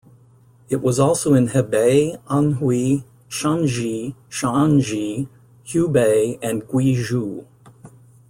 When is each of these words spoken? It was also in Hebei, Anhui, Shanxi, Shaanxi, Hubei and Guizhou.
It 0.67 0.77
was 0.81 0.99
also 0.99 1.35
in 1.35 1.49
Hebei, 1.49 2.19
Anhui, 2.25 3.03
Shanxi, 3.29 4.15
Shaanxi, 4.31 5.27
Hubei 5.67 6.39
and 6.41 6.63
Guizhou. 6.63 7.45